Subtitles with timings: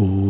[0.00, 0.27] Ooh.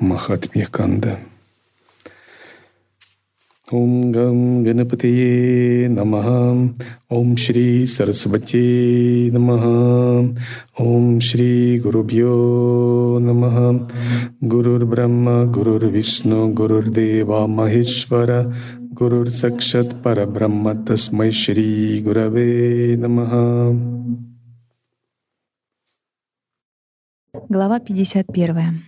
[0.00, 1.18] Махатмьяканда.
[3.70, 6.74] Ом Гам Ганапатие Намаха
[7.08, 10.34] Ом Шри Сарасвати Намаха
[10.76, 13.88] Ом Шри Гурубьо Намаха
[14.40, 22.02] Гурур Брахма Гурур Вишну Гурур Дева Махешвара Гурур Сакшат Парабрахма Тасмай Шри
[27.33, 28.83] Глава 51.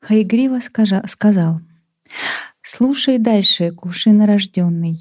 [0.00, 1.60] Хайгрива сказал,
[2.62, 4.98] «Слушай дальше, кувшинорожденный.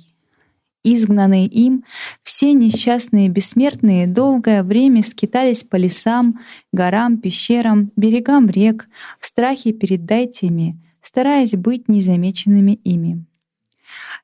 [0.83, 1.85] Изгнанные им,
[2.23, 6.41] все несчастные бессмертные долгое время скитались по лесам,
[6.73, 8.89] горам, пещерам, берегам рек,
[9.21, 13.25] в страхе перед дайтями, стараясь быть незамеченными ими.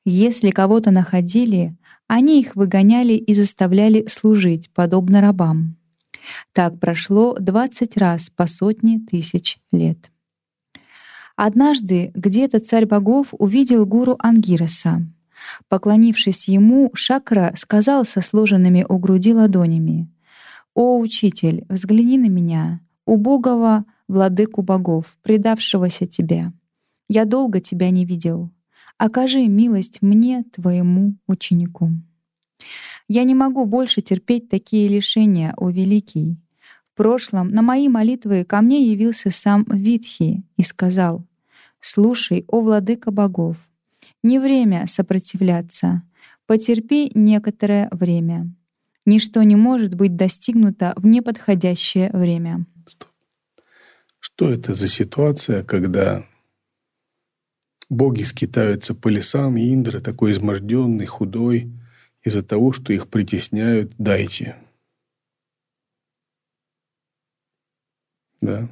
[0.04, 5.78] Если кого-то находили, они их выгоняли и заставляли служить, подобно рабам.
[6.54, 10.12] Так прошло 20 раз по сотне тысяч лет.
[11.36, 15.02] Однажды где-то царь богов увидел гуру Ангироса.
[15.70, 20.08] Поклонившись ему, Шакра сказал со сложенными у груди ладонями:
[20.76, 26.54] "О учитель, взгляни на меня, убогого владыку богов, предавшегося тебе.
[27.10, 28.52] Я долго тебя не видел.
[28.98, 31.92] Окажи милость мне, твоему ученику".
[33.14, 36.38] Я не могу больше терпеть такие лишения, о великий.
[36.94, 41.28] В прошлом на мои молитвы ко мне явился сам Витхи и сказал:
[41.82, 43.58] Слушай, о владыка богов,
[44.24, 46.04] не время сопротивляться,
[46.46, 48.50] потерпи некоторое время.
[49.06, 52.66] Ничто не может быть достигнуто в неподходящее время.
[54.22, 56.26] Что это за ситуация, когда
[57.90, 61.74] боги скитаются по лесам, и Индра такой изможденный, худой,
[62.24, 64.56] из-за того, что их притесняют, дайте.
[68.42, 68.68] Да.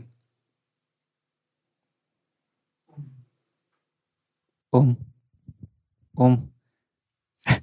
[4.72, 4.98] Ом.
[6.16, 6.52] Ом.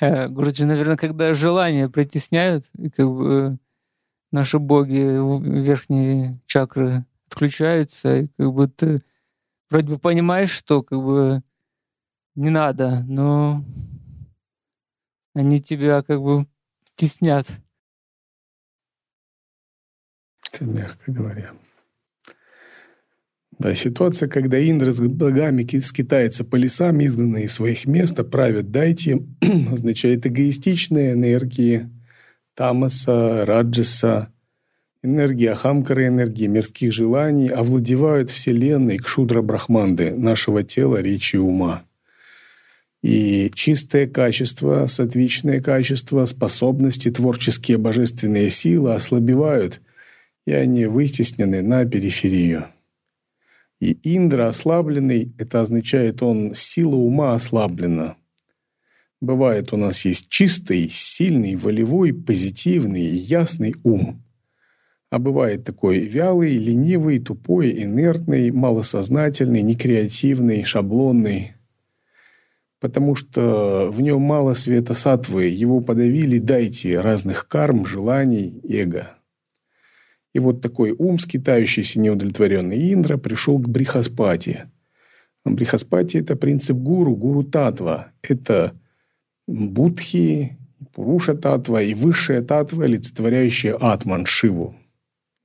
[0.00, 3.58] Э, Гуруджи, наверное, когда желания притесняют, как бы
[4.30, 5.18] наши боги,
[5.64, 9.02] верхние чакры отключаются, и как бы ты
[9.70, 11.42] вроде бы понимаешь, что как бы
[12.36, 13.64] не надо, но
[15.38, 16.46] они тебя как бы
[16.96, 17.46] теснят.
[20.52, 21.52] Это мягко говоря.
[23.58, 28.70] Да, ситуация, когда Индра с богами скитается по лесам, изгнанные из своих мест, а правят
[28.70, 29.26] дайте,
[29.72, 31.88] означает эгоистичные энергии
[32.54, 34.32] тамаса, раджаса,
[35.02, 41.87] энергии ахамкара, энергии мирских желаний овладевают Вселенной кшудра брахманды, нашего тела, речи и ума.
[43.02, 49.80] И чистое качество, сатвичное качество, способности, творческие божественные силы ослабевают,
[50.46, 52.66] и они вытеснены на периферию.
[53.80, 58.16] И Индра ослабленный– это означает, он сила ума ослаблена.
[59.20, 64.22] Бывает, у нас есть чистый, сильный, волевой, позитивный, ясный ум.
[65.10, 71.54] А бывает такой вялый, ленивый, тупой, инертный, малосознательный, некреативный, шаблонный.
[72.80, 79.10] Потому что в нем мало света сатвы, его подавили дайте разных карм, желаний, эго.
[80.32, 84.66] И вот такой ум, скитающийся неудовлетворенный Индра, пришел к Брихаспати.
[85.44, 88.12] Брихаспати– это принцип гуру, гуру татва.
[88.22, 88.78] Это
[89.46, 90.58] будхи,
[90.92, 94.76] пуруша татва и высшая татва, олицетворяющая атман, шиву.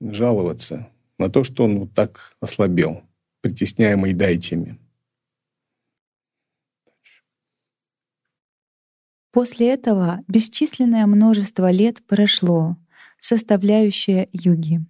[0.01, 3.01] Жаловаться на то, что он вот так ослабел,
[3.41, 4.77] притесняемый дайтями.
[9.33, 12.77] После этого бесчисленное множество лет прошло,
[13.17, 14.85] составляющая юги.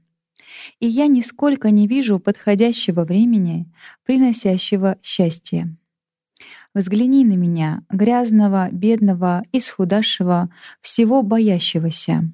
[0.81, 3.71] И я нисколько не вижу подходящего времени,
[4.03, 5.73] приносящего счастье.
[6.73, 10.49] Взгляни на меня, грязного, бедного, исхудавшего,
[10.81, 12.29] всего боящегося.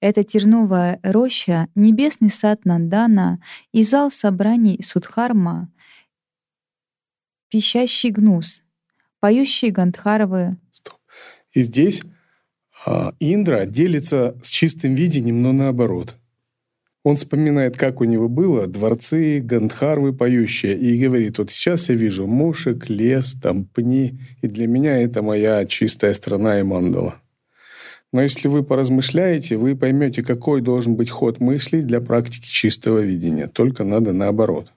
[0.00, 3.42] Это терновая роща, небесный сад Нандана
[3.72, 5.70] и зал собраний Судхарма,
[7.50, 8.62] пищащий гнус,
[9.20, 10.56] поющие гандхаровы.
[11.56, 12.02] И здесь
[12.84, 16.16] А Индра делится с чистым видением, но наоборот.
[17.02, 22.26] Он вспоминает, как у него было, дворцы, гандхарвы поющие, и говорит, вот сейчас я вижу
[22.26, 27.14] мушек, лес, там пни, и для меня это моя чистая страна и мандала.
[28.12, 33.46] Но если вы поразмышляете, вы поймете, какой должен быть ход мыслей для практики чистого видения.
[33.48, 34.70] Только надо наоборот.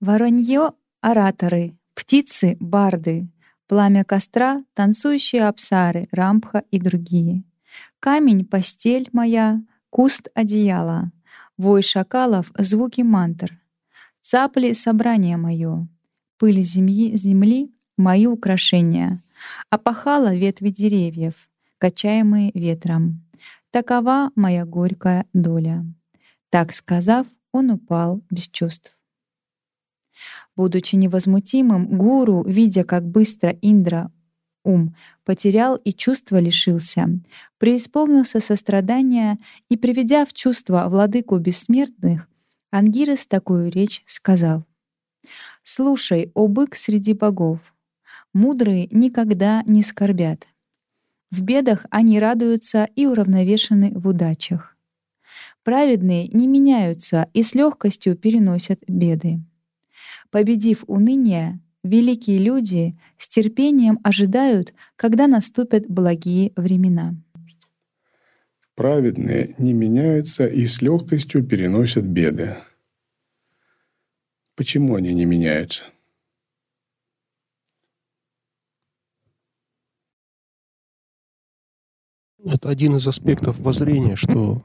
[0.00, 3.28] Воронье– ораторы, птицы– барды,
[3.72, 7.42] пламя костра– танцующие апсары, рампха и другие.
[8.00, 11.10] Камень— постель моя, куст— одеяло,
[11.56, 13.58] вой шакалов— звуки мантр,
[14.20, 15.88] цапли— собрание мое,
[16.36, 19.22] пыль земли, земли— мои украшения,
[19.70, 21.32] опахала ветви деревьев,
[21.78, 23.24] качаемые ветром.
[23.70, 25.86] Такова моя горькая доля.
[26.50, 28.98] Так сказав, он упал без чувств.
[30.56, 34.10] Будучи невозмутимым, гуру, видя, как быстро Индра
[34.64, 34.94] ум
[35.24, 37.08] потерял и чувства лишился,
[37.58, 39.38] преисполнился сострадания
[39.68, 42.28] и, приведя в чувство владыку бессмертных,
[42.70, 44.64] Ангирес такую речь сказал.
[45.62, 47.60] «Слушай, о бык среди богов,
[48.32, 50.46] мудрые никогда не скорбят.
[51.30, 54.76] В бедах они радуются и уравновешены в удачах.
[55.64, 59.40] Праведные не меняются и с легкостью переносят беды.
[60.32, 67.14] Победив уныние, великие люди с терпением ожидают, когда наступят благие времена.
[68.74, 72.56] Праведные не меняются и с легкостью переносят беды.
[74.56, 75.84] Почему они не меняются?
[82.42, 84.64] Это один из аспектов воззрения, что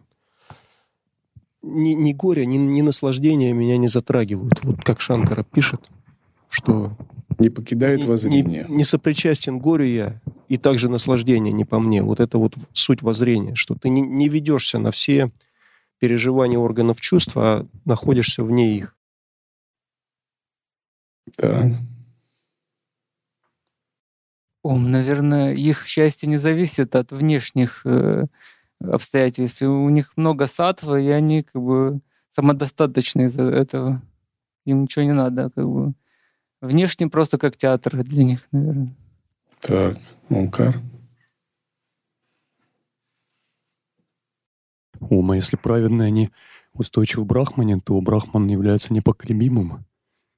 [1.68, 4.64] ни, ни горе, ни, ни наслаждение меня не затрагивают.
[4.64, 5.90] Вот как Шанкара пишет,
[6.50, 6.92] что
[7.40, 8.66] не покидает воззрение.
[8.68, 12.02] Не, не сопричастен горю я, и также наслаждение не по мне.
[12.02, 15.31] Вот это вот суть воззрения, что ты не, не ведешься на все
[16.00, 18.96] переживания органов чувств, а находишься вне их.
[21.38, 21.72] Да.
[24.64, 28.25] Ом, наверное, их счастье не зависит от внешних э,
[28.80, 29.62] обстоятельств.
[29.62, 32.02] У них много сатвы, и они как бы
[32.32, 34.02] самодостаточны из-за этого.
[34.66, 35.94] Им ничего не надо, как бы.
[36.62, 38.96] Внешне просто как театр для них, наверное.
[39.62, 39.98] Так,
[40.30, 40.82] Омкар.
[45.00, 46.30] Ума, если праведные они
[46.74, 49.86] устойчивы в Брахмане, то Брахман является непоколебимым.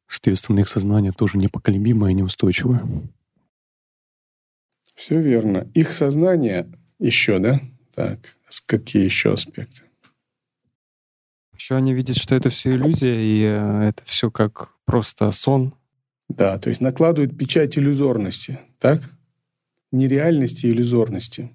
[0.08, 2.84] Соответственно, их сознание тоже непоколебимое и неустойчивое.
[4.96, 5.68] Все верно.
[5.74, 6.68] Их сознание
[7.00, 7.62] еще, да?
[8.00, 9.82] Так, какие еще аспекты?
[11.54, 15.74] Еще они видят, что это все иллюзия, и э, это все как просто сон,
[16.30, 19.02] да, то есть накладывают печать иллюзорности, так?
[19.92, 21.50] Нереальности и иллюзорности.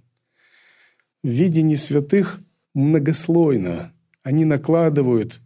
[1.22, 2.40] В видении святых
[2.74, 3.92] многослойно.
[4.24, 5.40] Они накладывают,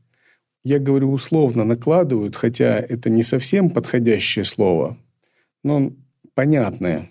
[0.64, 4.98] я говорю условно, накладывают, хотя это не совсем подходящее слово,
[5.62, 5.92] но
[6.34, 7.10] понятное.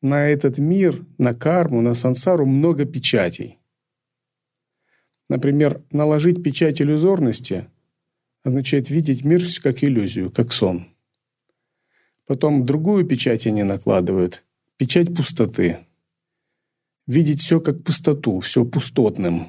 [0.00, 3.58] На этот мир, на карму, на сансару много печатей.
[5.28, 7.68] Например, наложить печать иллюзорности
[8.44, 10.86] означает видеть мир как иллюзию, как сон–
[12.28, 14.44] Потом другую печать они накладывают.
[14.76, 15.78] Печать пустоты.
[17.06, 19.48] Видеть все как пустоту, все пустотным,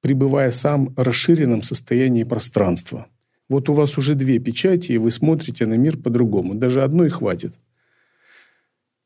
[0.00, 3.08] пребывая сам в расширенном состоянии пространства.
[3.50, 6.54] Вот у вас уже две печати, и вы смотрите на мир по-другому.
[6.54, 7.52] Даже одной хватит.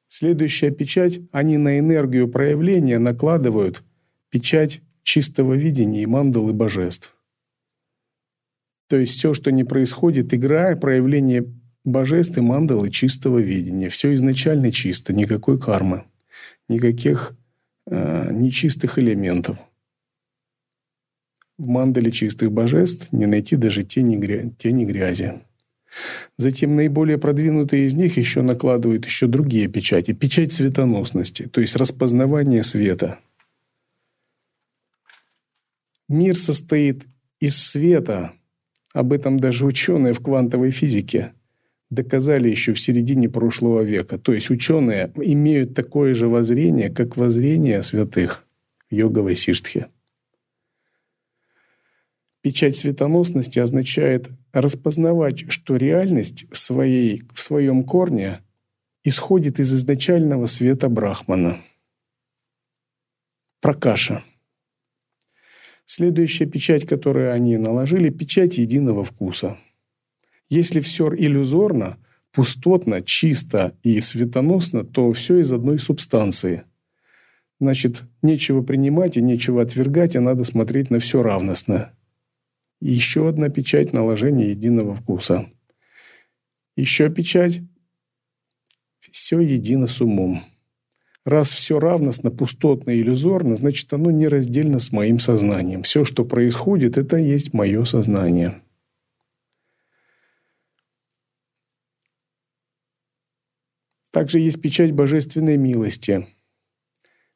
[0.08, 3.84] Следующая печать, они на энергию проявления накладывают
[4.30, 7.14] печать чистого видения и мандалы божеств.
[8.88, 11.44] То есть все, что не происходит, игра, проявление
[11.84, 13.90] божеств и мандалы чистого видения.
[13.90, 16.04] Все изначально чисто, никакой кармы,
[16.68, 17.36] никаких
[17.86, 19.58] э, нечистых элементов.
[21.58, 24.48] В мандале чистых божеств не найти даже тени, гря...
[24.58, 25.42] тени грязи.
[26.36, 30.12] Затем наиболее продвинутые из них еще накладывают еще другие печати.
[30.12, 33.18] Печать светоносности, то есть распознавание света.
[36.08, 37.04] Мир состоит
[37.40, 38.32] из света.
[38.94, 41.32] Об этом даже ученые в квантовой физике
[41.90, 44.18] доказали еще в середине прошлого века.
[44.18, 48.44] То есть ученые имеют такое же воззрение, как воззрение святых
[48.90, 49.88] в йоговой сиштхе.
[52.40, 58.40] Печать светоносности означает распознавать, что реальность в, своей, в своем корне
[59.04, 61.60] исходит из изначального света Брахмана.
[63.60, 64.22] Пракаша.
[65.86, 69.58] Следующая печать, которую они наложили, печать единого вкуса–
[70.48, 71.98] если все иллюзорно,
[72.32, 76.64] пустотно, чисто и светоносно, то все из одной субстанции.
[77.60, 81.92] Значит, нечего принимать и нечего отвергать, а надо смотреть на все равностно.
[82.80, 85.50] И еще одна печать наложения единого вкуса.
[86.76, 87.60] Еще печать–
[89.00, 90.42] все едино с умом.
[91.24, 95.82] Раз все равностно, пустотно и иллюзорно, значит, оно нераздельно с моим сознанием.
[95.82, 98.62] Все, что происходит, это есть мое сознание.
[104.10, 106.26] Также есть печать божественной милости.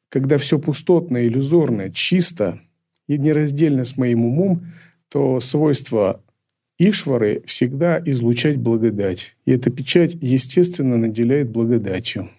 [0.09, 2.61] Когда все пустотно, иллюзорно, чисто
[3.07, 4.73] и нераздельно с моим умом,
[5.13, 6.23] то свойство
[6.79, 9.35] Ишвары всегда излучать благодать.
[9.45, 12.31] И эта печать, естественно, наделяет благодатью.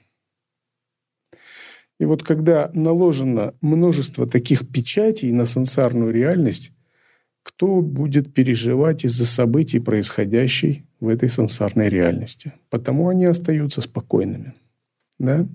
[2.00, 6.72] И вот когда наложено множество таких печатей на сансарную реальность,
[7.44, 12.54] кто будет переживать из-за событий, происходящей в этой сансарной реальности.
[12.70, 14.52] Потому они остаются спокойными.
[15.20, 15.46] Да?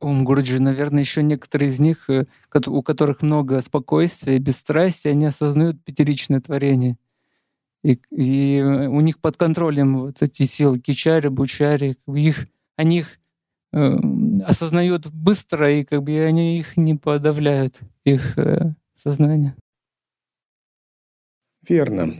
[0.00, 2.26] Ом Гурджи, наверное, еще некоторые из них, э,
[2.66, 6.96] у которых много спокойствия и бесстрастия, они осознают пятеричное творение.
[7.82, 13.18] И, и у них под контролем вот эти силы кичари, бучари, их, они их
[13.72, 13.96] э,
[14.42, 19.54] осознают быстро, и как бы они их не подавляют, их э, сознание.
[21.68, 22.14] Верно.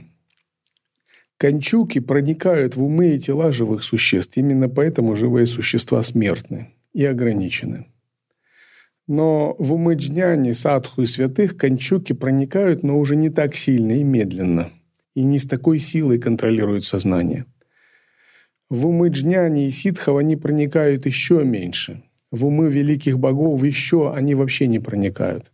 [1.37, 4.37] Кончуки проникают в умы и тела живых существ.
[4.37, 7.85] Именно поэтому живые существа смертны и ограничены.
[9.05, 14.03] Но в умы джняни, садху и святых кончуки проникают, но уже не так сильно и
[14.03, 14.71] медленно.
[15.13, 17.45] И не с такой силой контролируют сознание.
[18.69, 22.03] В умы джняни и ситхов они проникают еще меньше.
[22.31, 25.53] В умы великих богов еще они вообще не проникают.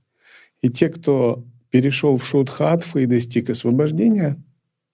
[0.61, 4.41] И те, кто перешел в шутхатфа и достиг освобождения,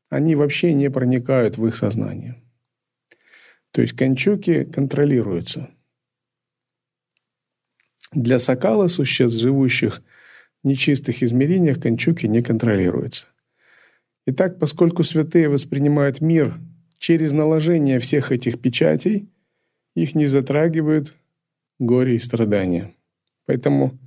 [0.09, 2.41] они вообще не проникают в их сознание.
[3.71, 5.69] То есть кончуки контролируются.
[8.11, 10.01] Для сакала существ, живущих
[10.63, 13.27] в нечистых измерениях, кончуки не контролируются.
[14.25, 16.59] Итак, поскольку святые воспринимают мир
[16.97, 19.29] через наложение всех этих печатей,
[19.95, 21.15] их не затрагивают
[21.79, 22.93] горе и страдания.
[23.45, 23.97] Поэтому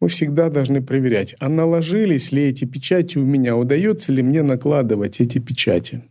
[0.00, 5.20] мы всегда должны проверять, а наложились ли эти печати у меня, удается ли мне накладывать
[5.20, 6.04] эти печати.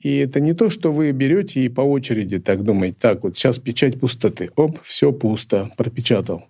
[0.00, 3.58] И это не то, что вы берете и по очереди так думаете, так вот сейчас
[3.58, 6.44] печать пустоты, оп, все пусто, пропечатал.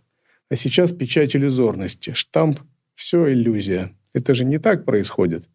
[0.51, 2.59] А сейчас печать иллюзорности, штамп,
[2.95, 3.93] все иллюзия.
[4.13, 5.49] Это же не так происходит.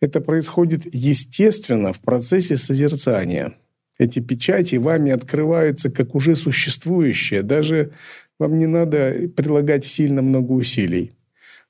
[0.00, 3.54] Это происходит естественно в процессе созерцания.
[3.98, 7.92] Эти печати вами открываются как уже существующие, даже
[8.38, 11.12] вам не надо прилагать сильно много усилий.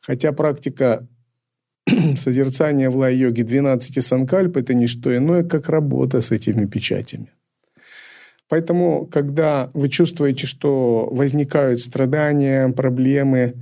[0.00, 1.06] Хотя практика
[2.16, 7.32] созерцания в лай-йоге 12 санкальп– это не что иное, как работа с этими печатями.
[8.48, 13.54] Поэтому, когда вы чувствуете, что возникают страдания, проблемы,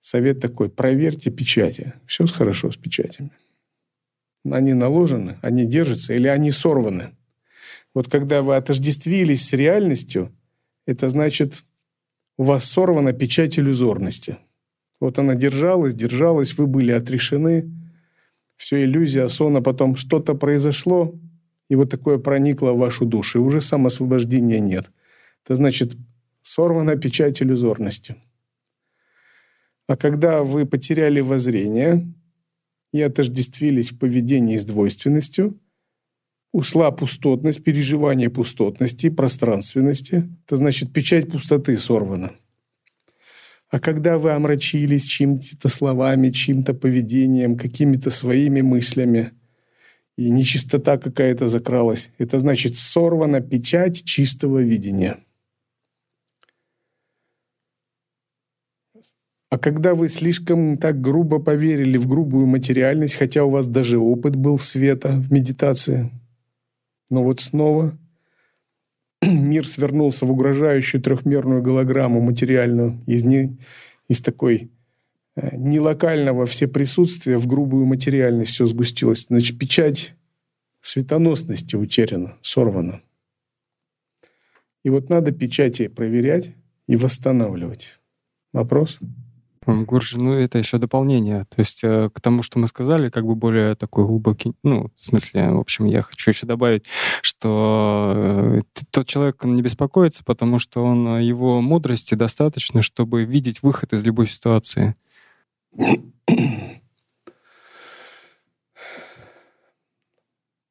[0.00, 1.94] совет такой– проверьте печати.
[2.06, 3.30] Все хорошо с печатями.
[4.44, 7.10] Они наложены, они держатся или они сорваны.
[7.94, 10.32] Вот когда вы отождествились с реальностью,
[10.86, 11.64] это значит,
[12.38, 14.38] у вас сорвана печать иллюзорности.
[15.00, 17.70] Вот она держалась, держалась, вы были отрешены.
[18.56, 21.14] Все иллюзия, сон, а потом что-то произошло,
[21.70, 24.90] и вот такое проникло в вашу душу, и уже самосвобождения нет.
[25.44, 25.96] Это значит,
[26.42, 28.16] сорвана печать иллюзорности.
[29.86, 32.12] А когда вы потеряли воззрение
[32.92, 35.58] и отождествились в поведении с двойственностью–
[36.52, 40.28] Ушла пустотность, переживание пустотности, пространственности.
[40.46, 42.32] Это значит, печать пустоты сорвана.
[43.70, 49.32] А когда вы омрачились чьими-то словами, чьим-то поведением, какими-то своими мыслями,
[50.16, 55.18] и нечистота какая-то закралась, это значит сорвана печать чистого видения.
[59.48, 64.36] А когда вы слишком так грубо поверили в грубую материальность, хотя у вас даже опыт
[64.36, 66.10] был света в медитации–
[67.10, 67.98] но вот снова
[69.26, 73.58] мир свернулся в угрожающую трехмерную голограмму материальную из, не,
[74.08, 74.70] из такой
[75.36, 79.26] э, нелокального всеприсутствия в грубую материальность все сгустилось.
[79.26, 80.14] Значит, печать
[80.80, 83.02] светоносности утеряна, сорвана.
[84.82, 86.54] И вот надо печати проверять
[86.86, 87.98] и восстанавливать.
[88.52, 88.98] Вопрос?
[89.66, 91.44] Гуржи, ну это еще дополнение.
[91.44, 95.02] То есть э, к тому, что мы сказали, как бы более такой глубокий, ну, в
[95.02, 96.84] смысле, в общем, я хочу еще добавить,
[97.20, 103.62] что э, тот человек, не беспокоится, потому что он, э, его мудрости достаточно, чтобы видеть
[103.62, 104.94] выход из любой ситуации.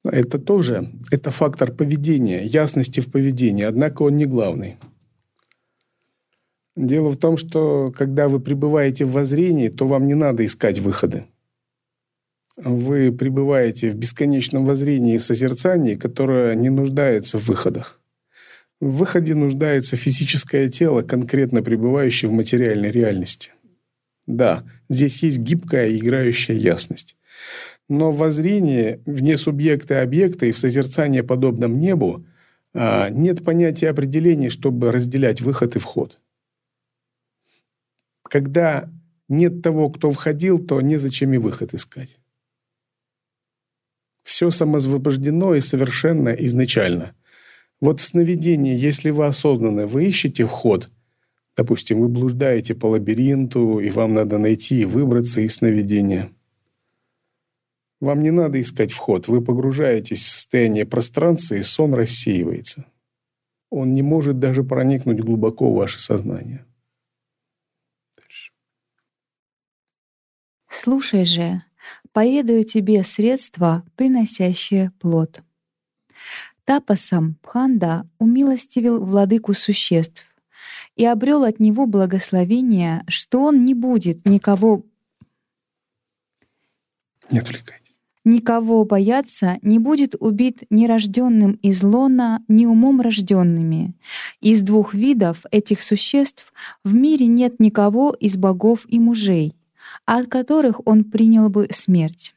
[0.03, 4.77] Это тоже, это фактор поведения, ясности в поведении, однако он не главный.
[6.79, 11.25] Дело в том, что когда вы пребываете в воззрении, то вам не надо искать выходы.
[12.55, 17.99] Вы пребываете в бесконечном воззрении и созерцании, которое не нуждается в выходах.
[18.79, 23.51] В выходе нуждается физическое тело, конкретно пребывающее в материальной реальности.
[24.25, 27.17] Да, здесь есть гибкая играющая ясность.
[27.89, 32.25] Но в воззрении вне субъекта и объекта и в созерцании подобном небу
[32.73, 36.19] а, нет понятия определений, чтобы разделять выход и вход.
[38.29, 38.89] Когда
[39.27, 42.17] нет того, кто входил, то незачем и выход искать.
[44.23, 47.15] Все самозвобождено и совершенно изначально.
[47.81, 50.91] Вот в сновидении, если вы осознаны, вы ищете вход,
[51.57, 56.29] допустим, вы блуждаете по лабиринту, и вам надо найти и выбраться из сновидения.
[57.99, 62.85] Вам не надо искать вход, вы погружаетесь в состояние пространства, и сон рассеивается.
[63.71, 66.65] Он не может даже проникнуть глубоко в ваше сознание.
[70.81, 71.59] Слушай же,
[72.13, 75.41] поведаю тебе средства, приносящие плод.
[76.63, 80.23] Тапасом Пханда умилостивил владыку существ
[80.95, 84.85] и обрел от него благословение, что он не будет никого
[87.29, 87.97] не отвлекайтесь.
[88.23, 93.95] Никого бояться не будет убит ни рожденным из лона, ни умом рожденными.
[94.39, 96.53] Из двух видов этих существ
[96.85, 99.58] в мире нет никого из богов и мужей,
[100.05, 102.35] от которых он принял бы смерть.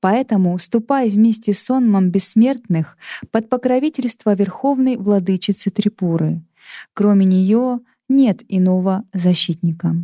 [0.00, 2.96] Поэтому ступай вместе с сонмом бессмертных
[3.30, 6.42] под покровительство Верховной Владычицы Трипуры.
[6.94, 9.96] Кроме нее нет иного защитника.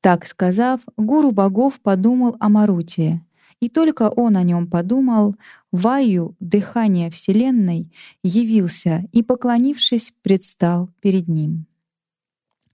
[0.00, 3.20] Так сказав, гуру богов подумал о Марутии,
[3.60, 5.34] и только он о нем подумал,
[5.72, 7.90] Ваю, дыхание Вселенной,
[8.22, 11.66] явился и, поклонившись, предстал перед ним.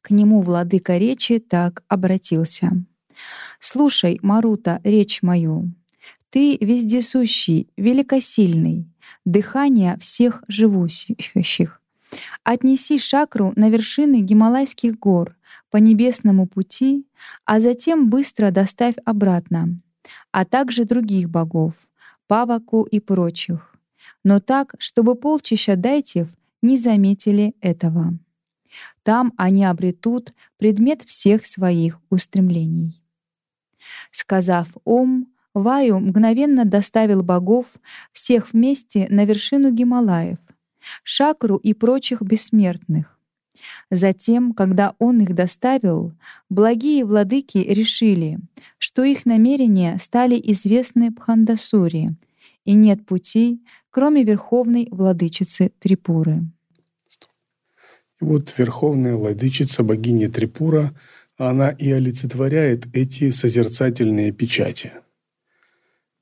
[0.05, 2.73] К нему владыка речи так обратился.
[3.59, 5.73] «Слушай, Марута, речь мою.
[6.29, 8.87] Ты вездесущий, великосильный,
[9.25, 11.81] дыхание всех живущих.
[12.43, 15.37] Отнеси шакру на вершины Гималайских гор
[15.71, 17.07] по небесному пути,
[17.47, 19.79] а затем быстро доставь обратно,
[20.33, 21.73] а также других богов,
[22.27, 23.75] Паваку и прочих,
[24.23, 26.29] но так, чтобы полчища дайтев
[26.61, 28.19] не заметили этого.
[29.05, 33.01] Там они обретут предмет всех своих устремлений.
[34.11, 37.67] Сказав «Ом», Ваю мгновенно доставил богов
[38.13, 40.39] всех вместе на вершину Гималаев,
[41.05, 43.21] Шакру и прочих бессмертных.
[43.89, 46.13] Затем, когда он их доставил,
[46.51, 48.41] благие владыки решили,
[48.79, 52.17] что их намерения стали известны Пхандасури,
[52.65, 56.43] и нет пути, кроме верховной владычицы Трипуры.
[58.25, 60.99] Вот верховная владычица богиня Трипура,
[61.37, 64.93] она и олицетворяет эти созерцательные печати.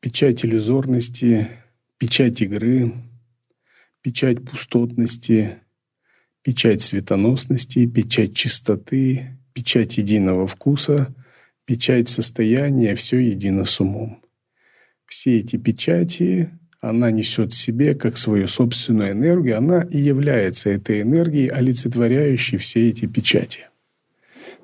[0.01, 1.47] Печать иллюзорности,
[1.99, 2.93] печать игры,
[4.01, 5.59] печать пустотности,
[6.43, 11.15] печать светоносности, печать чистоты, печать единого вкуса,
[11.67, 14.21] печать состояния, все едино с умом.
[15.07, 16.51] Все эти печати
[16.83, 22.88] она несет в себе как свою собственную энергию, она и является этой энергией, олицетворяющей все
[22.88, 23.68] эти печати.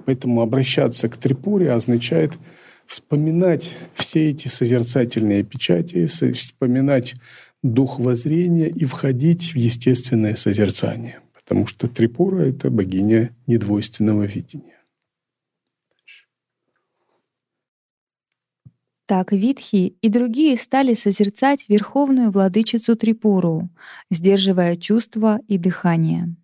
[0.05, 2.37] Поэтому обращаться к Трипуре означает
[2.87, 7.15] вспоминать все эти созерцательные печати, вспоминать
[7.63, 11.21] дух воззрения и входить в естественное созерцание.
[11.35, 14.78] Потому что Трипура— это богиня недвойственного видения.
[19.09, 23.71] Так Витхи и другие стали созерцать верховную владычицу Трипуру,
[24.11, 26.37] сдерживая чувства и дыхание.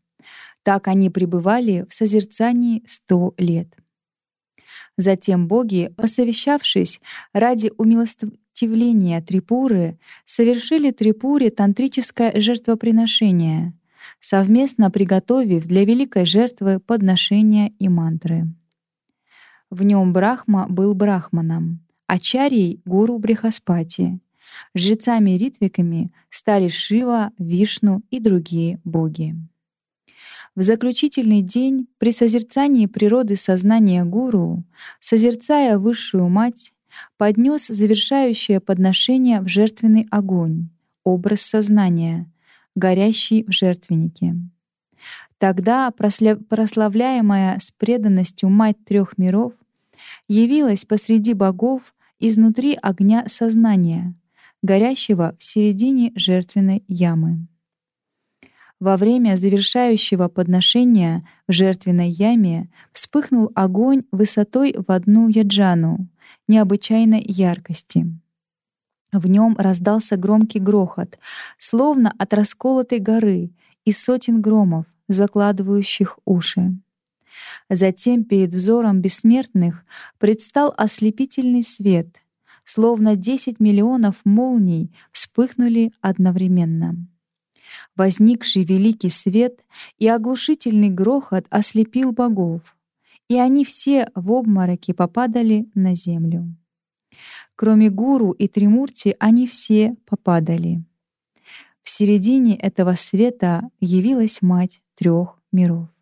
[0.63, 3.77] Так они пребывали в созерцании сто лет.
[4.97, 7.03] Затем боги, посовещавшись
[7.35, 13.75] ради умилостивления Трипуры, совершили Трипуре тантрическое жертвоприношение,
[14.21, 18.47] совместно приготовив для великой жертвы подношения и мантры.
[19.69, 24.19] В нем Брахма был брахманом, ачарьей— гуру Брихаспати.
[24.75, 29.35] Жрецами-ритвиками стали Шива, Вишну и другие боги.
[30.55, 34.63] В заключительный день при созерцании природы сознания гуру,
[35.01, 36.73] созерцая высшую мать,
[37.17, 40.69] поднес завершающее подношение в жертвенный огонь,
[41.03, 42.31] образ сознания,
[42.77, 44.37] горящий в жертвеннике.
[45.39, 49.53] Тогда прославляемая с преданностью Мать трех миров
[50.29, 54.15] явилась посреди богов изнутри огня сознания,
[54.63, 57.47] горящего в середине жертвенной ямы.
[58.81, 66.09] Во время завершающего подношения в жертвенной яме вспыхнул огонь высотой в одну яджану,
[66.49, 68.07] необычайной яркости.
[69.13, 71.19] В нем раздался громкий грохот,
[71.59, 73.53] словно от расколотой горы
[73.85, 76.77] и сотен громов, закладывающих уши.
[77.69, 79.85] Затем перед взором бессмертных
[80.19, 82.09] предстал ослепительный свет,
[82.65, 86.97] словно десять миллионов молний вспыхнули одновременно.
[87.97, 89.61] Возникший великий свет
[89.99, 92.63] и оглушительный грохот ослепил богов,
[93.29, 96.55] и они все в обмороке попадали на землю.
[97.57, 100.83] Кроме гуру и Тримурти, они все попадали.
[101.83, 105.94] В середине этого света явилась мать трех миров.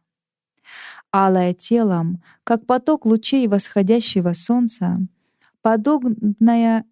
[1.14, 4.98] Алая телом, как поток лучей восходящего солнца,
[5.61, 6.87] подобная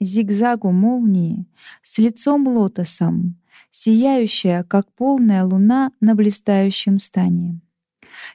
[0.00, 1.46] зигзагу молнии,
[1.82, 3.36] с лицом лотосом,
[3.70, 7.60] сияющая, как полная луна на блистающем стане,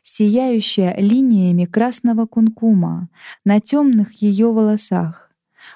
[0.01, 3.07] сияющая линиями красного кункума
[3.45, 5.31] на темных ее волосах,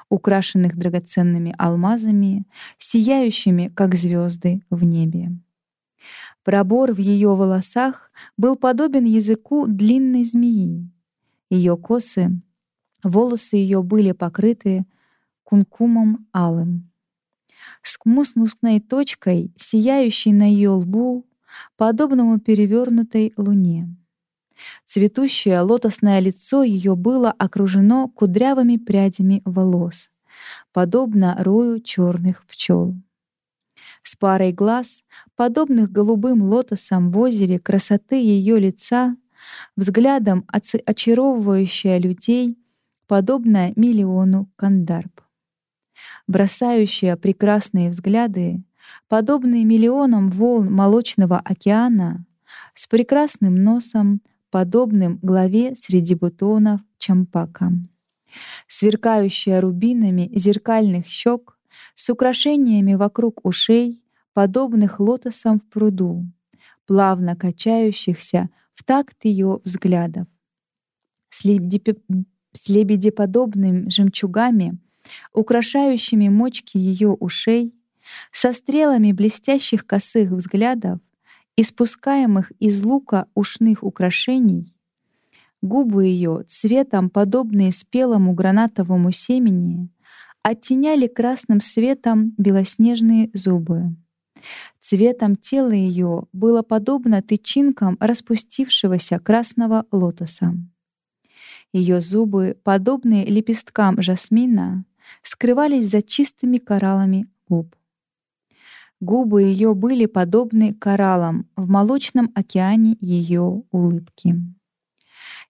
[0.09, 2.45] украшенных драгоценными алмазами,
[2.79, 5.37] сияющими, как звезды в небе.
[6.47, 10.89] Пробор в ее волосах был подобен языку длинной змеи.
[11.49, 12.41] Ее косы,
[13.03, 14.85] волосы ее были покрыты
[15.43, 16.89] кункумом алым.
[17.81, 21.25] С мускусной точкой, сияющей на ее лбу,
[21.75, 23.93] подобному перевернутой луне.
[24.85, 30.09] Цветущее лотосное лицо ее было окружено кудрявыми прядями волос,
[30.71, 32.95] подобно рою черных пчел.
[34.07, 35.03] С парой глаз,
[35.35, 39.17] подобных голубым лотосам в озере красоты ее лица,
[39.75, 42.57] взглядом очаровывающая людей,
[43.07, 45.11] подобная миллиону кандарб.
[46.25, 48.63] Бросающая прекрасные взгляды,
[49.09, 52.25] подобные миллионам волн молочного океана,
[52.75, 57.73] с прекрасным носом, подобным главе среди бутонов чампака.
[58.69, 61.56] Сверкающая рубинами зеркальных щек,
[61.95, 64.01] с украшениями вокруг ушей,
[64.33, 66.25] подобных лотосам в пруду,
[66.85, 70.27] плавно качающихся в такт ее взглядов.
[71.29, 71.43] С
[72.69, 74.77] лебедеподобными жемчугами,
[75.33, 77.73] украшающими мочки ее ушей,
[78.31, 80.99] со стрелами блестящих косых взглядов,
[81.55, 84.73] испускаемых из лука ушных украшений,
[85.61, 89.89] губы ее, цветом подобные спелому гранатовому семени,
[90.47, 93.93] оттеняли красным светом белоснежные зубы.
[94.79, 100.53] Цветом тела ее было подобно тычинкам распустившегося красного лотоса.
[101.73, 104.85] Ее зубы, подобные лепесткам жасмина,
[105.21, 107.75] скрывались за чистыми кораллами губ.
[109.01, 114.35] Губы ее были подобны кораллам в молочном океане ее улыбки.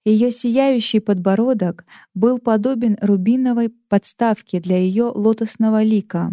[0.07, 6.31] Ее сияющий подбородок был подобен рубиновой подставке для ее лотосного лика.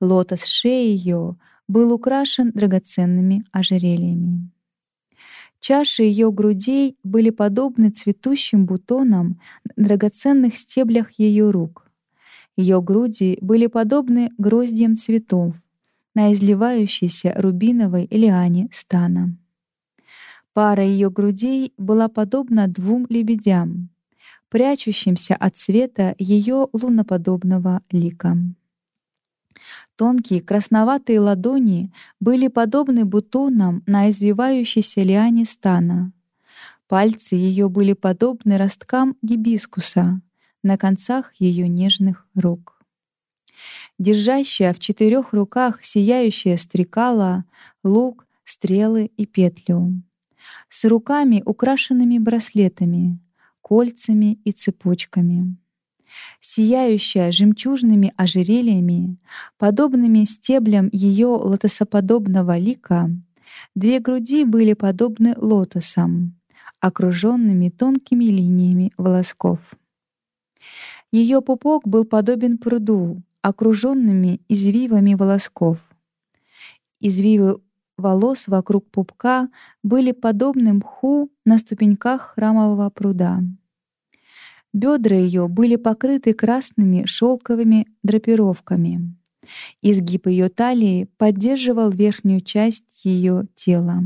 [0.00, 4.48] Лотос шеи ее был украшен драгоценными ожерельями.
[5.58, 9.40] Чаши ее грудей были подобны цветущим бутонам
[9.74, 11.90] на драгоценных стеблях ее рук.
[12.56, 15.56] Ее груди были подобны гроздьям цветов,
[16.14, 19.36] на изливающейся рубиновой лиане стана.
[20.54, 23.90] Пара ее грудей была подобна двум лебедям,
[24.48, 28.38] прячущимся от света ее луноподобного лика.
[29.96, 36.12] Тонкие красноватые ладони были подобны бутонам на извивающейся лиане стана.
[36.88, 40.22] Пальцы ее были подобны росткам гибискуса
[40.62, 42.74] на концах ее нежных рук
[43.98, 47.44] держащая в четырех руках сияющая стрекала,
[47.82, 49.92] лук, стрелы и петлю,
[50.68, 53.18] с руками, украшенными браслетами,
[53.60, 55.56] кольцами и цепочками.
[56.40, 59.18] Сияющая жемчужными ожерельями,
[59.58, 63.10] подобными стеблям ее лотосоподобного лика,
[63.74, 66.34] две груди были подобны лотосам,
[66.80, 69.58] окруженными тонкими линиями волосков.
[71.10, 75.78] Ее пупок был подобен пруду, окруженными извивами волосков.
[77.00, 77.60] Извивы
[77.96, 79.48] волос вокруг пупка
[79.82, 83.40] были подобны мху на ступеньках храмового пруда.
[84.72, 89.14] Бедра ее были покрыты красными шелковыми драпировками.
[89.82, 94.02] Изгиб ее талии поддерживал верхнюю часть ее тела.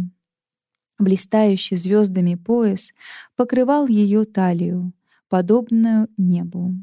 [0.98, 2.92] Блистающий звездами пояс
[3.36, 4.92] покрывал ее талию,
[5.28, 6.74] подобную небу.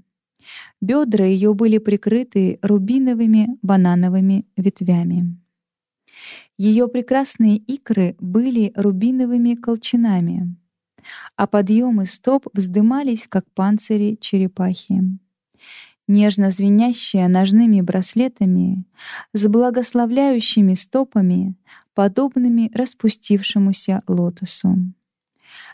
[0.82, 5.38] Бедра ее были прикрыты рубиновыми банановыми ветвями.
[6.58, 10.56] Ее прекрасные икры были рубиновыми колчанами,
[11.36, 15.02] а подъемы стоп вздымались, как панцири черепахи.
[16.08, 18.86] Нежно звенящая ножными браслетами,
[19.34, 21.56] с благословляющими стопами,
[21.94, 24.78] подобными распустившемуся лотосу.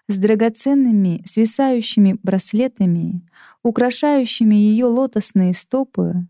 [0.08, 3.22] С драгоценными свисающими браслетами,
[3.62, 6.26] украшающими ее лотосные стопы,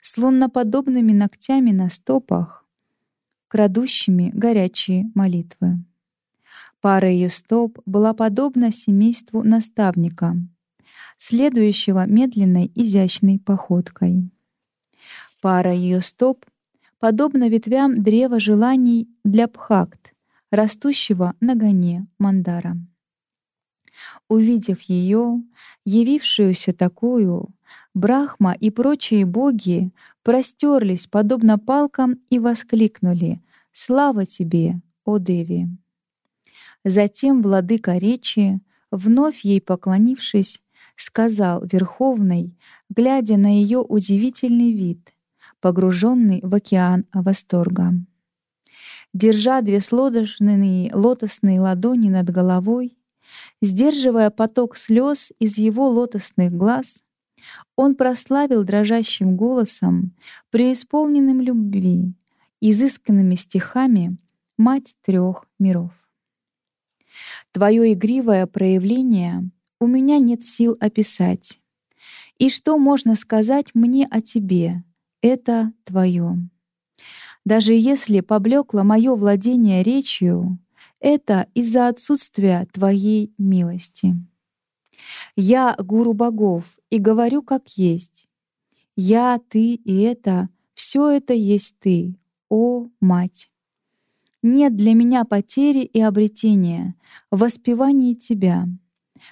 [0.00, 2.61] с лунноподобными ногтями на стопах,
[3.52, 5.76] крадущими горячие молитвы.
[6.80, 10.36] Пара ее стоп была подобна семейству наставника,
[11.18, 14.30] следующего медленной изящной походкой.
[15.42, 16.46] Пара ее стоп
[16.98, 20.14] подобна ветвям древа желаний для пхакт,
[20.50, 22.78] растущего на гоне мандара.
[24.28, 25.42] Увидев ее,
[25.84, 27.50] явившуюся такую,
[27.94, 29.90] Брахма и прочие боги
[30.22, 35.68] простерлись подобно палкам и воскликнули «Слава тебе, о Деви!».
[36.84, 40.62] Затем владыка речи, вновь ей поклонившись,
[40.96, 42.54] сказал Верховной,
[42.88, 45.12] глядя на ее удивительный вид,
[45.60, 47.92] погруженный в океан восторга.
[49.12, 52.96] Держа две сложенные лотосные ладони над головой,
[53.60, 57.02] сдерживая поток слез из его лотосных глаз,
[57.76, 60.14] он прославил дрожащим голосом,
[60.50, 62.14] преисполненным любви,
[62.60, 64.16] изысканными стихами
[64.56, 65.92] «Мать трех миров».
[67.52, 69.50] Твое игривое проявление
[69.80, 71.60] у меня нет сил описать.
[72.38, 74.84] И что можно сказать мне о тебе?
[75.20, 76.36] Это твое.
[77.44, 80.58] Даже если поблекло мое владение речью,
[81.00, 84.14] это из-за отсутствия твоей милости.
[85.36, 88.28] Я гуру богов и говорю как есть.
[88.96, 92.14] Я, ты и это, все это есть ты,
[92.48, 93.50] о мать.
[94.42, 96.94] Нет для меня потери и обретения
[97.30, 98.66] в воспевании тебя.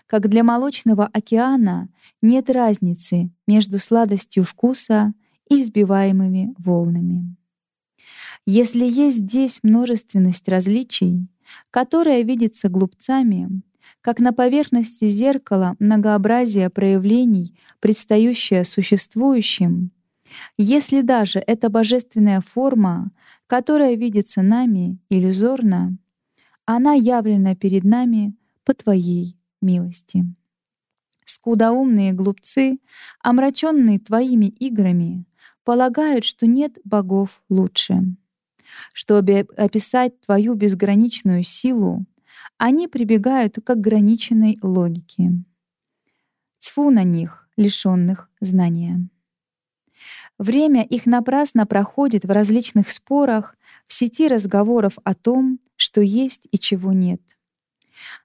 [0.06, 1.88] Как для молочного океана
[2.22, 5.12] нет разницы между сладостью вкуса
[5.48, 7.36] и взбиваемыми волнами.
[8.46, 11.28] Если есть здесь множественность различий,
[11.70, 13.62] которая видится глупцами,
[14.00, 19.92] как на поверхности зеркала многообразие проявлений, предстающее существующим,
[20.56, 23.10] если даже эта божественная форма,
[23.46, 25.96] которая видится нами иллюзорно,
[26.64, 30.24] она явлена перед нами по Твоей милости.
[31.24, 32.78] Скудоумные глупцы,
[33.20, 35.24] омраченные Твоими играми,
[35.64, 38.02] полагают, что нет богов лучше.
[38.92, 42.06] Чтобы описать Твою безграничную силу,
[42.60, 45.32] они прибегают к ограниченной логике.
[46.58, 49.08] Тьфу на них, лишенных знания.
[50.36, 56.58] Время их напрасно проходит в различных спорах, в сети разговоров о том, что есть и
[56.58, 57.22] чего нет.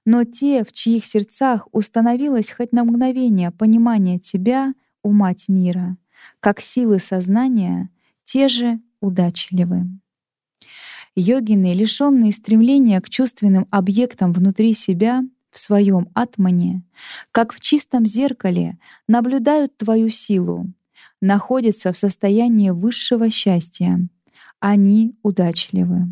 [0.04, 5.96] Но те, в чьих сердцах установилось хоть на мгновение понимание Тебя, у Мать мира,
[6.40, 7.88] как силы сознания,
[8.24, 9.86] те же удачливы.
[11.16, 16.82] Йогины, лишенные стремления к чувственным объектам внутри себя, в своем атмане,
[17.32, 20.66] как в чистом зеркале, наблюдают твою силу,
[21.22, 24.06] находятся в состоянии высшего счастья.
[24.60, 26.08] Они удачливы.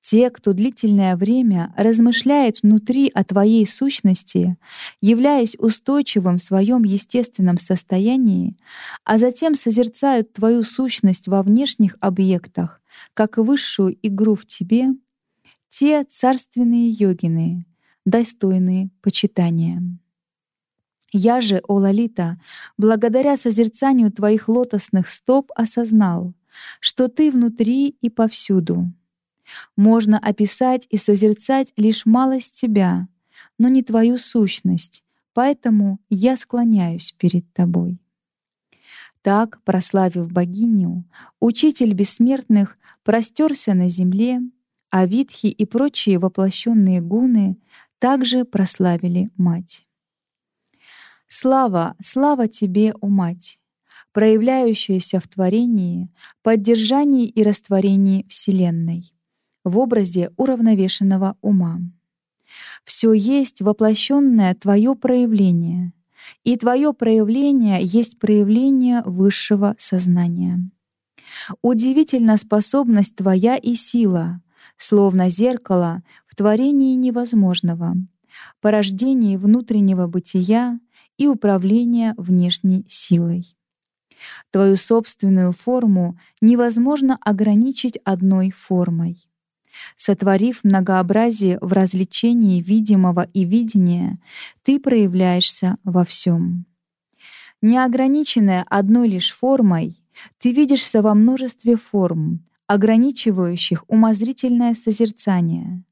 [0.00, 4.56] Те, кто длительное время размышляет внутри о твоей сущности,
[5.00, 8.56] являясь устойчивым в своем естественном состоянии,
[9.02, 12.80] а затем созерцают твою сущность во внешних объектах,
[13.14, 14.88] как высшую игру в тебе,
[15.68, 17.66] те царственные йогины,
[18.04, 19.82] достойные почитания.
[21.12, 22.40] Я же, о Лалита,
[22.76, 26.34] благодаря созерцанию твоих лотосных стоп осознал,
[26.80, 28.92] что ты внутри и повсюду.
[29.76, 33.08] Можно описать и созерцать лишь малость тебя,
[33.58, 38.00] но не твою сущность, поэтому я склоняюсь перед тобой.
[39.22, 41.04] Так, прославив богиню,
[41.40, 44.40] учитель бессмертных простерся на земле,
[44.90, 47.56] а витхи и прочие воплощенные гуны
[48.00, 49.86] также прославили мать.
[51.28, 53.60] Слава, слава тебе, о мать,
[54.10, 56.08] проявляющаяся в творении,
[56.42, 59.12] поддержании и растворении Вселенной
[59.62, 61.78] в образе уравновешенного ума.
[62.84, 65.92] Все есть воплощенное твое проявление,
[66.42, 70.58] и твое проявление есть проявление высшего сознания.
[71.62, 74.40] Удивительна способность твоя и сила,
[74.76, 77.94] словно зеркало в творении невозможного,
[78.60, 80.78] порождении внутреннего бытия
[81.18, 83.56] и управления внешней силой.
[84.50, 89.28] Твою собственную форму невозможно ограничить одной формой.
[89.96, 94.18] Сотворив многообразие в развлечении видимого и видения,
[94.62, 96.64] ты проявляешься во всем.
[97.60, 100.00] Неограниченная одной лишь формой,
[100.38, 105.84] ты видишься во множестве форм, ограничивающих умозрительное созерцание,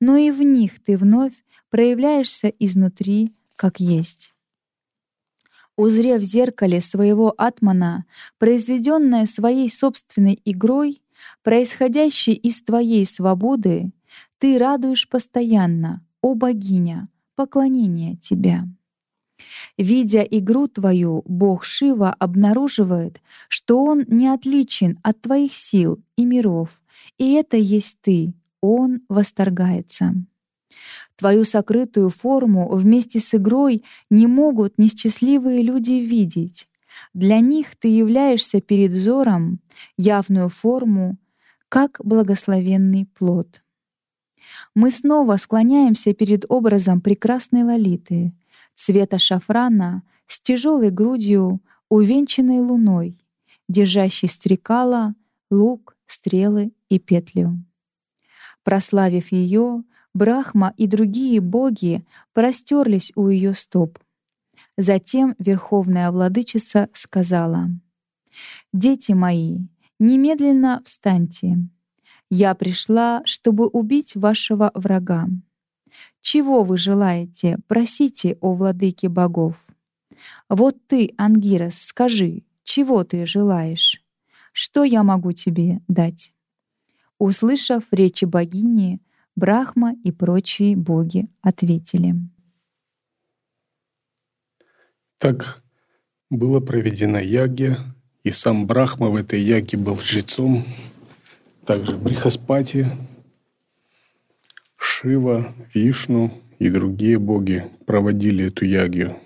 [0.00, 1.32] но и в них ты вновь
[1.70, 4.34] проявляешься изнутри, как есть.
[5.76, 8.04] Узрев в зеркале своего атмана,
[8.38, 11.02] произведенное своей собственной игрой,
[11.42, 13.92] происходящей из твоей свободы,
[14.38, 18.64] ты радуешь постоянно, о богиня, поклонение тебя.
[19.76, 26.70] Видя игру твою, Бог Шива обнаруживает, что Он не отличен от твоих сил и миров,
[27.18, 28.34] и это есть ты.
[28.60, 30.14] Он восторгается.
[31.16, 36.68] Твою сокрытую форму вместе с игрой не могут несчастливые люди видеть.
[37.14, 39.60] Для них ты являешься перед взором
[39.96, 41.18] явную форму,
[41.68, 43.62] как благословенный плод.
[44.74, 48.32] Мы снова склоняемся перед образом прекрасной Лолиты,
[48.78, 53.18] цвета шафрана, с тяжелой грудью, увенчанной луной,
[53.68, 55.14] держащей стрекала,
[55.50, 57.58] лук, стрелы и петлю.
[58.62, 59.82] Прославив ее,
[60.14, 63.98] Брахма и другие боги простерлись у ее стоп.
[64.76, 67.68] Затем Верховная Владычица сказала,
[68.72, 69.58] «Дети мои,
[69.98, 71.58] немедленно встаньте.
[72.30, 75.28] Я пришла, чтобы убить вашего врага.
[76.20, 79.54] Чего вы желаете, просите о владыке богов.
[80.48, 84.02] Вот ты, Ангирос, скажи, чего ты желаешь?
[84.52, 86.32] Что я могу тебе дать?»
[87.18, 89.00] Услышав речи богини,
[89.36, 92.14] Брахма и прочие боги ответили.
[95.18, 95.62] Так
[96.28, 97.78] была проведена ягья,
[98.24, 100.64] и сам Брахма в этой яге был жрецом,
[101.64, 102.86] также Брихаспати,
[104.78, 109.16] Шива, Вишну и другие боги проводили эту ягью.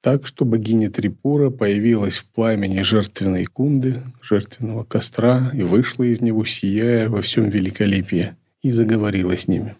[0.00, 6.44] Так что богиня Трипура появилась в пламени жертвенной кунды, жертвенного костра, и вышла из него,
[6.44, 9.76] сияя во всем великолепии, и заговорила с ними.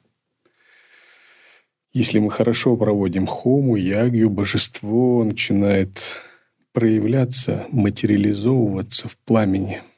[1.93, 6.21] Если мы хорошо проводим хому, ягью, божество начинает
[6.73, 9.83] проявляться, материализовываться в пламени–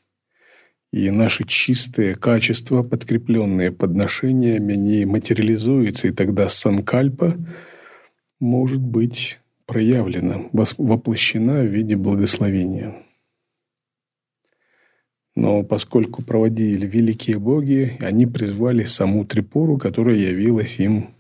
[0.95, 7.35] и наши чистые качества, подкрепленные подношениями, они материализуются, и тогда санкальпа
[8.39, 12.95] может быть проявлена, воплощена в виде благословения.
[15.35, 21.13] Но поскольку проводили великие боги, они призвали саму Трипуру, которая явилась им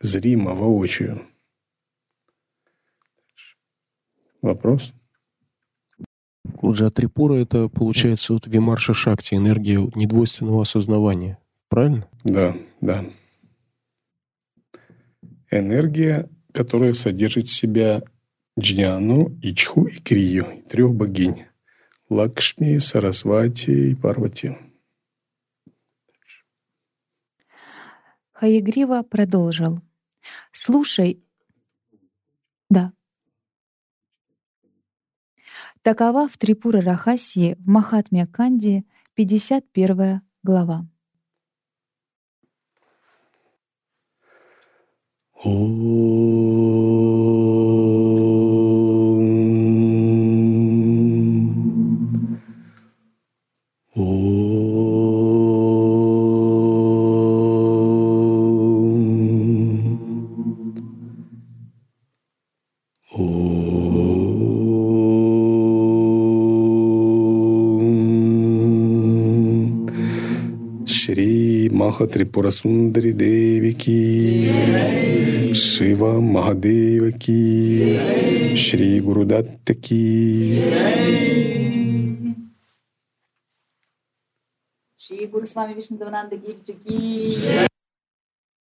[0.00, 1.20] зримо, воочию.
[4.40, 4.94] Вопрос?
[6.64, 11.36] Куджа Трипура— это, получается, вот Вимарша Шакти, энергия недвойственного осознавания.
[11.68, 12.08] Правильно?
[12.24, 13.04] Да, да.
[15.50, 18.02] Энергия, которая содержит в себя
[18.58, 21.44] Джняну, Ичху и Крию, трех богинь.
[22.08, 24.56] Лакшми, Сарасвати и Парвати.
[28.32, 29.82] Хаягрива продолжил.
[30.50, 31.22] «Слушай...»
[32.70, 32.94] «Да».
[35.84, 40.86] Такова в Трипура Рахасии в Махатме Канди 51 глава.
[45.44, 47.43] Маха
[72.02, 80.04] त्रिपुरसुंदरी देवी की शिव महादेव की श्री गुरुदत्त की
[85.00, 87.73] श्री गुरुस्वामी विष्णुदेवानंद गिर की